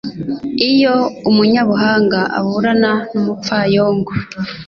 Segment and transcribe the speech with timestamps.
[0.71, 0.95] Iyo
[1.29, 4.11] umunyabuhanga aburana n’umupfayongo